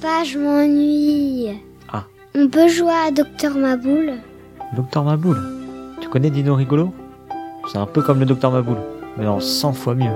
[0.00, 1.58] Papa, je m'ennuie.
[1.88, 2.06] Ah.
[2.34, 4.14] On peut jouer à Docteur Maboule
[4.74, 5.40] Docteur Maboule.
[6.00, 6.94] Tu connais Dino Rigolo?
[7.70, 8.80] C'est un peu comme le Docteur Maboule,
[9.18, 10.12] mais en 100 fois mieux.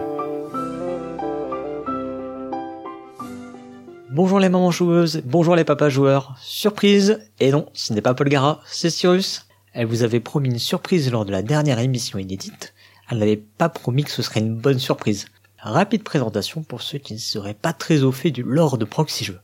[4.11, 6.35] Bonjour les mamans joueuses, bonjour les papas joueurs.
[6.41, 9.47] Surprise Et non, ce n'est pas Paul Gara, c'est Cyrus.
[9.73, 12.75] Elle vous avait promis une surprise lors de la dernière émission inédite.
[13.11, 15.27] Elle n'avait pas promis que ce serait une bonne surprise.
[15.59, 19.25] Rapide présentation pour ceux qui ne seraient pas très au fait du lore de Proxy
[19.25, 19.41] Jeux.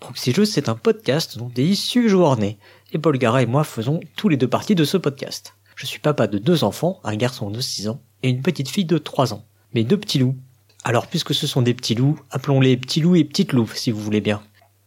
[0.00, 2.58] Proxy Jeux, c'est un podcast dont est issu Joueur-Né,
[2.92, 5.56] et Paul Gara et moi faisons tous les deux parties de ce podcast.
[5.74, 8.84] Je suis papa de deux enfants, un garçon de 6 ans et une petite fille
[8.84, 9.44] de 3 ans.
[9.74, 10.36] Mes deux petits loups.
[10.84, 14.00] Alors puisque ce sont des petits loups, appelons-les petits loups et petites loups si vous
[14.00, 14.40] voulez bien.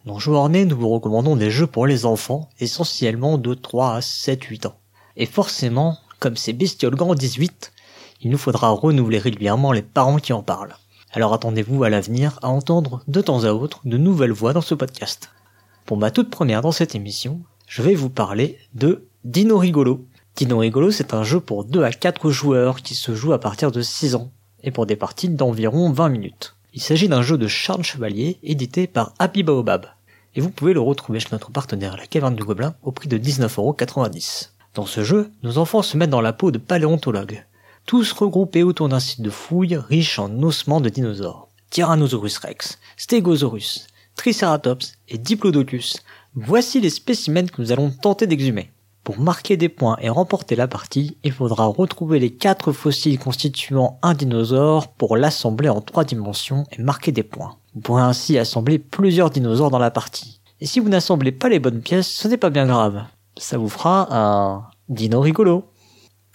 [0.06, 4.46] Dans Joueur-Né, nous vous recommandons des jeux pour les enfants, essentiellement de 3 à 7,
[4.46, 4.80] 8 ans.
[5.18, 7.74] Et forcément, comme ces bestioles grandissent vite,
[8.22, 10.76] il nous faudra renouveler régulièrement les parents qui en parlent.
[11.14, 14.76] Alors attendez-vous à l'avenir à entendre de temps à autre de nouvelles voix dans ce
[14.76, 15.30] podcast.
[15.86, 20.06] Pour ma toute première dans cette émission, je vais vous parler de Dino Rigolo.
[20.38, 23.74] Dino Rigolo, c'est un jeu pour 2 à 4 joueurs qui se joue à partir
[23.74, 24.32] de 6 ans,
[24.64, 26.56] et pour des parties d'environ 20 minutes.
[26.74, 29.88] Il s'agit d'un jeu de Charles Chevalier édité par Happy Baobab,
[30.36, 33.18] et vous pouvez le retrouver chez notre partenaire la Caverne du Gobelin au prix de
[33.18, 34.52] 19,90€.
[34.76, 37.44] Dans ce jeu, nos enfants se mettent dans la peau de paléontologues,
[37.86, 41.50] tous regroupés autour d'un site de fouilles riche en ossements de dinosaures.
[41.70, 45.98] Tyrannosaurus rex, Stegosaurus, Triceratops et Diplodocus.
[46.36, 48.72] Voici les spécimens que nous allons tenter d'exhumer.
[49.04, 53.98] Pour marquer des points et remporter la partie, il faudra retrouver les quatre fossiles constituant
[54.04, 57.58] un dinosaure pour l'assembler en trois dimensions et marquer des points.
[57.74, 60.40] Vous pourrez ainsi assembler plusieurs dinosaures dans la partie.
[60.60, 63.04] Et si vous n'assemblez pas les bonnes pièces, ce n'est pas bien grave.
[63.38, 65.66] Ça vous fera un dino rigolo.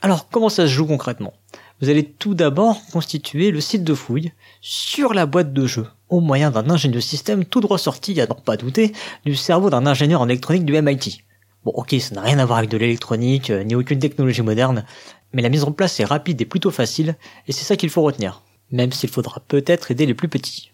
[0.03, 1.33] Alors comment ça se joue concrètement?
[1.81, 6.21] Vous allez tout d'abord constituer le site de fouille sur la boîte de jeu, au
[6.21, 8.93] moyen d'un ingénieux système tout droit sorti, à n'en pas douter,
[9.25, 11.23] du cerveau d'un ingénieur en électronique du MIT.
[11.65, 14.85] Bon ok, ça n'a rien à voir avec de l'électronique, euh, ni aucune technologie moderne,
[15.33, 18.03] mais la mise en place est rapide et plutôt facile, et c'est ça qu'il faut
[18.03, 20.71] retenir, même s'il faudra peut-être aider les plus petits.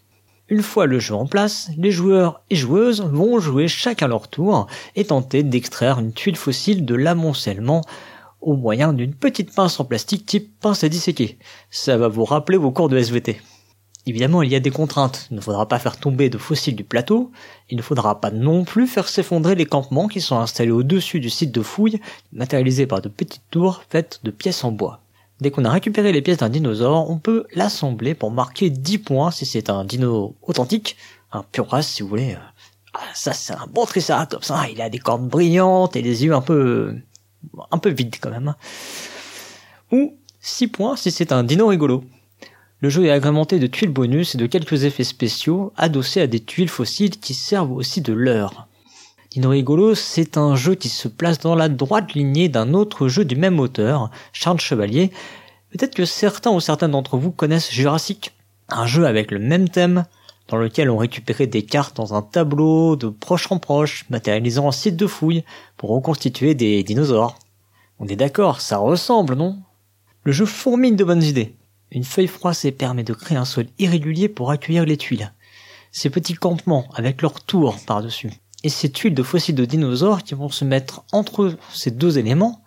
[0.48, 4.66] Une fois le jeu en place, les joueurs et joueuses vont jouer chacun leur tour
[4.96, 7.80] et tenter d'extraire une tuile fossile de l'amoncellement
[8.42, 11.38] au moyen d'une petite pince en plastique type pince à disséquer.
[11.70, 13.40] Ça va vous rappeler vos cours de SVT.
[14.04, 15.28] Évidemment, il y a des contraintes.
[15.30, 17.30] Il ne faudra pas faire tomber de fossiles du plateau.
[17.70, 21.30] Il ne faudra pas non plus faire s'effondrer les campements qui sont installés au-dessus du
[21.30, 22.00] site de fouille,
[22.32, 25.00] matérialisés par de petites tours faites de pièces en bois.
[25.40, 29.30] Dès qu'on a récupéré les pièces d'un dinosaure, on peut l'assembler pour marquer 10 points
[29.30, 30.96] si c'est un dino authentique,
[31.32, 32.36] un pur race si vous voulez.
[32.94, 34.66] Ah, ça c'est un bon Triceratops, hein.
[34.70, 36.94] il a des cornes brillantes et des yeux un peu
[37.72, 38.54] un peu vide quand même.
[39.90, 42.04] Ou 6 points si c'est un dino rigolo.
[42.80, 46.40] Le jeu est agrémenté de tuiles bonus et de quelques effets spéciaux adossés à des
[46.40, 48.66] tuiles fossiles qui servent aussi de leurre.
[49.30, 53.24] Dino Rigolo, c'est un jeu qui se place dans la droite lignée d'un autre jeu
[53.24, 55.10] du même auteur, Charles Chevalier.
[55.70, 58.32] Peut-être que certains ou certains d'entre vous connaissent Jurassic,
[58.68, 60.04] un jeu avec le même thème,
[60.48, 64.72] dans lequel on récupérait des cartes dans un tableau de proche en proche, matérialisant un
[64.72, 65.44] site de fouille
[65.78, 67.38] pour reconstituer des dinosaures.
[68.04, 69.62] On est d'accord, ça ressemble, non?
[70.24, 71.54] Le jeu fourmille de bonnes idées.
[71.92, 75.32] Une feuille froissée permet de créer un sol irrégulier pour accueillir les tuiles.
[75.92, 78.32] Ces petits campements avec leurs tours par-dessus.
[78.64, 82.64] Et ces tuiles de fossiles de dinosaures qui vont se mettre entre ces deux éléments,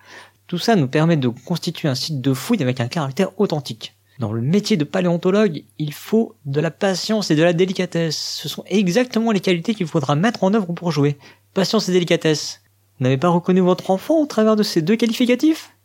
[0.48, 3.94] tout ça nous permet de constituer un site de fouille avec un caractère authentique.
[4.20, 8.40] Dans le métier de paléontologue, il faut de la patience et de la délicatesse.
[8.42, 11.18] Ce sont exactement les qualités qu'il faudra mettre en œuvre pour jouer.
[11.54, 12.62] Patience et délicatesse.
[12.98, 15.76] Vous n'avez pas reconnu votre enfant au travers de ces deux qualificatifs?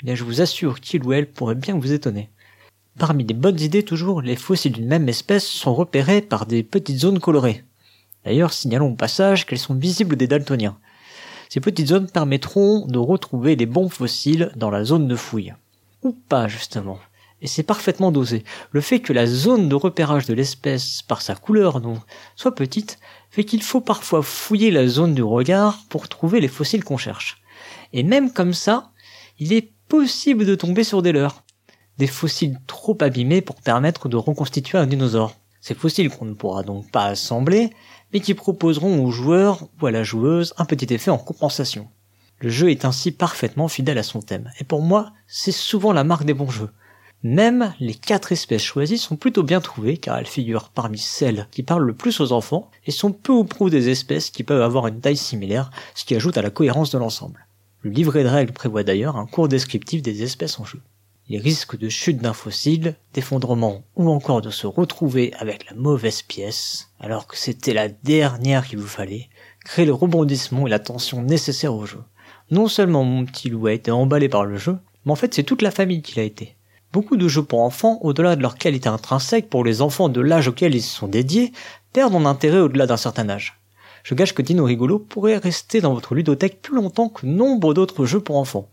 [0.00, 2.28] Eh bien, je vous assure qu'il ou elle pourrait bien vous étonner.
[2.96, 6.98] Parmi les bonnes idées toujours, les fossiles d'une même espèce sont repérés par des petites
[6.98, 7.64] zones colorées.
[8.24, 10.78] D'ailleurs, signalons au passage qu'elles sont visibles des daltoniens.
[11.48, 15.54] Ces petites zones permettront de retrouver les bons fossiles dans la zone de fouille.
[16.02, 16.98] Ou pas, justement
[17.40, 18.44] et c'est parfaitement dosé.
[18.72, 21.98] Le fait que la zone de repérage de l'espèce par sa couleur donc,
[22.36, 22.98] soit petite
[23.30, 27.42] fait qu'il faut parfois fouiller la zone du regard pour trouver les fossiles qu'on cherche.
[27.92, 28.90] Et même comme ça,
[29.38, 31.44] il est possible de tomber sur des leurres.
[31.98, 35.34] Des fossiles trop abîmés pour permettre de reconstituer un dinosaure.
[35.60, 37.70] Ces fossiles qu'on ne pourra donc pas assembler,
[38.12, 41.88] mais qui proposeront au joueur ou à la joueuse un petit effet en compensation.
[42.40, 46.04] Le jeu est ainsi parfaitement fidèle à son thème, et pour moi, c'est souvent la
[46.04, 46.70] marque des bons jeux.
[47.24, 51.64] Même les quatre espèces choisies sont plutôt bien trouvées car elles figurent parmi celles qui
[51.64, 54.86] parlent le plus aux enfants et sont peu ou prou des espèces qui peuvent avoir
[54.86, 57.48] une taille similaire, ce qui ajoute à la cohérence de l'ensemble.
[57.82, 60.80] Le livret de règles prévoit d'ailleurs un cours descriptif des espèces en jeu.
[61.28, 66.22] les risques de chute d'un fossile, d'effondrement ou encore de se retrouver avec la mauvaise
[66.22, 69.28] pièce, alors que c'était la dernière qu'il vous fallait,
[69.64, 72.02] créent le rebondissement et la tension nécessaire au jeu.
[72.50, 75.42] Non seulement mon petit loup a été emballé par le jeu, mais en fait c'est
[75.42, 76.56] toute la famille qui l'a été.
[76.92, 80.48] Beaucoup de jeux pour enfants, au-delà de leur qualité intrinsèque pour les enfants de l'âge
[80.48, 81.52] auquel ils sont dédiés,
[81.92, 83.60] perdent en intérêt au-delà d'un certain âge.
[84.04, 88.06] Je gâche que Dino Rigolo pourrait rester dans votre ludothèque plus longtemps que nombre d'autres
[88.06, 88.70] jeux pour enfants.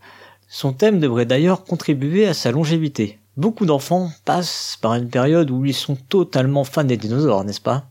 [0.48, 3.18] Son thème devrait d'ailleurs contribuer à sa longévité.
[3.36, 7.84] Beaucoup d'enfants passent par une période où ils sont totalement fans des dinosaures, n'est-ce pas?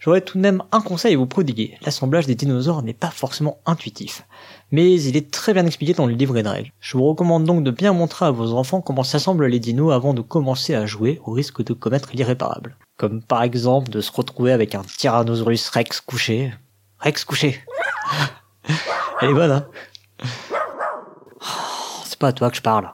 [0.00, 1.76] J'aurais tout de même un conseil à vous prodiguer.
[1.82, 4.26] L'assemblage des dinosaures n'est pas forcément intuitif,
[4.70, 6.72] mais il est très bien expliqué dans le livret de règles.
[6.80, 10.14] Je vous recommande donc de bien montrer à vos enfants comment s'assemblent les dinos avant
[10.14, 12.78] de commencer à jouer au risque de commettre l'irréparable.
[12.96, 16.54] Comme par exemple de se retrouver avec un Tyrannosaurus Rex couché.
[16.98, 17.60] Rex couché
[19.20, 19.66] Elle est bonne, hein?
[21.42, 22.90] Oh, C'est pas à toi que je parle.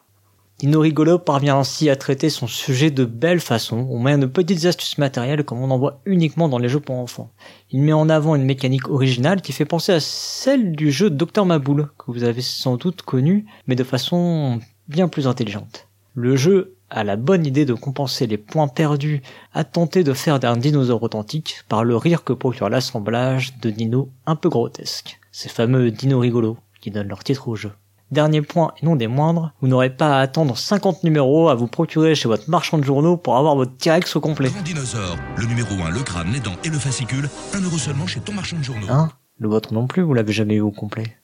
[0.58, 4.64] Dino Rigolo parvient ainsi à traiter son sujet de belle façon, au moyen de petites
[4.64, 7.30] astuces matérielles comme on en voit uniquement dans les jeux pour enfants.
[7.70, 11.44] Il met en avant une mécanique originale qui fait penser à celle du jeu Dr
[11.44, 14.58] Maboul, que vous avez sans doute connu, mais de façon
[14.88, 15.88] bien plus intelligente.
[16.14, 19.20] Le jeu a la bonne idée de compenser les points perdus
[19.52, 24.08] à tenter de faire d'un dinosaure authentique par le rire que procure l'assemblage de dinos
[24.24, 25.20] un peu grotesques.
[25.32, 27.72] Ces fameux dinos rigolos qui donnent leur titre au jeu.
[28.12, 31.66] Dernier point et non des moindres, vous n'aurez pas à attendre 50 numéros à vous
[31.66, 34.48] procurer chez votre marchand de journaux pour avoir votre T-Rex au complet.
[34.48, 38.06] Grand dinosaure, le numéro 1, le crâne, les dents et le fascicule, 1 euro seulement
[38.06, 38.86] chez ton marchand de journaux.
[38.88, 39.10] Hein?
[39.38, 41.16] Le vôtre non plus, vous l'avez jamais eu au complet.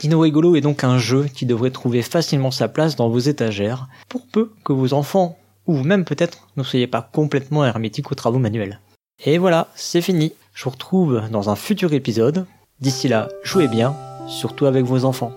[0.00, 3.86] Dino Rigolo est donc un jeu qui devrait trouver facilement sa place dans vos étagères,
[4.08, 5.38] pour peu que vos enfants,
[5.68, 8.80] ou vous-même peut-être, ne soyez pas complètement hermétiques aux travaux manuels.
[9.24, 10.32] Et voilà, c'est fini.
[10.52, 12.46] Je vous retrouve dans un futur épisode.
[12.80, 13.94] D'ici là, jouez bien,
[14.26, 15.32] surtout avec vos enfants.